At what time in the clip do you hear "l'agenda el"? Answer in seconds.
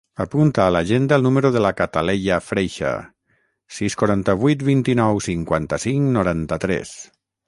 0.75-1.25